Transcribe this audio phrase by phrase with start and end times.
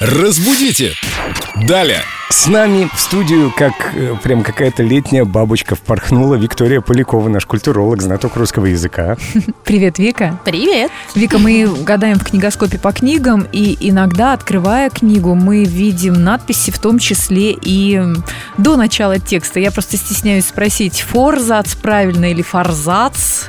[0.00, 0.94] Разбудите!
[1.66, 2.02] Далее!
[2.30, 8.00] С нами в студию, как э, прям какая-то летняя бабочка впорхнула Виктория Полякова, наш культуролог,
[8.00, 9.16] знаток русского языка.
[9.64, 10.38] Привет, Вика.
[10.44, 10.92] Привет.
[11.16, 16.78] Вика, мы гадаем в книгоскопе по книгам, и иногда, открывая книгу, мы видим надписи, в
[16.78, 18.00] том числе и
[18.56, 19.58] до начала текста.
[19.58, 23.46] Я просто стесняюсь спросить, форзац правильно или форзац?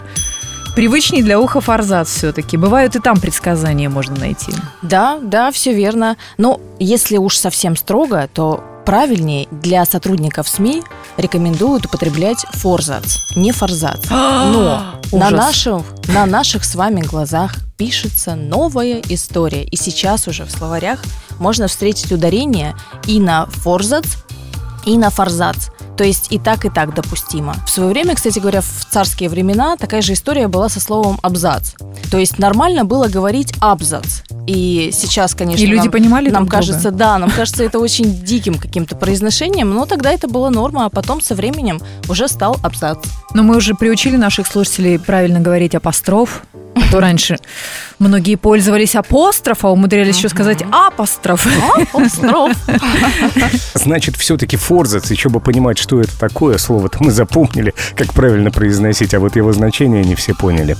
[0.79, 2.55] Привычнее для уха форзац все-таки.
[2.55, 4.53] Бывают и там предсказания можно найти.
[4.81, 6.15] Да, да, все верно.
[6.37, 10.83] Но если уж совсем строго, то правильнее для сотрудников СМИ
[11.17, 14.05] рекомендуют употреблять форзац, не форзац.
[14.09, 19.65] Но на наших, на наших с вами глазах пишется новая история.
[19.65, 21.03] И сейчас уже в словарях
[21.39, 22.73] можно встретить ударение
[23.05, 24.05] и на форзац,
[24.85, 25.71] и на форзац.
[25.99, 27.53] То есть и так, и так допустимо.
[27.65, 31.73] В свое время, кстати говоря, в царские времена такая же история была со словом абзац.
[32.09, 34.21] То есть нормально было говорить абзац.
[34.47, 36.55] И сейчас, конечно, И люди нам, понимали нам друг друга?
[36.55, 40.89] кажется, да, нам кажется это очень диким каким-то произношением, но тогда это была норма, а
[40.89, 42.99] потом со временем уже стал абзац.
[43.33, 46.43] Но мы уже приучили наших слушателей правильно говорить апостроф.
[46.75, 47.39] А то раньше
[47.99, 51.47] многие пользовались апостроф, а умудрялись еще сказать апостроф.
[51.93, 52.55] Апостроф.
[53.73, 59.13] Значит, все-таки форзац, еще бы понимать, что это такое слово-то мы запомнили, как правильно произносить,
[59.13, 60.77] а вот его значение не все поняли.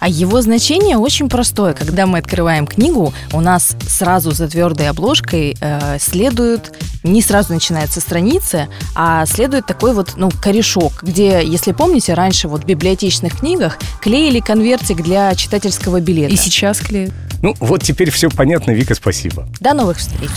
[0.00, 1.74] А его значение очень простое.
[1.74, 8.00] Когда мы открываем книгу, у нас сразу за твердой обложкой э, следует, не сразу начинается
[8.00, 13.78] страница, а следует такой вот, ну, корешок, где, если помните, раньше вот в библиотечных книгах
[14.00, 16.32] клеили конвертик для читательского билета.
[16.32, 17.12] И сейчас клеят.
[17.42, 19.48] Ну, вот теперь все понятно, Вика, спасибо.
[19.60, 20.30] До новых встреч!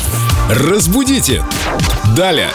[0.50, 1.44] Разбудите!
[2.18, 2.50] Далее!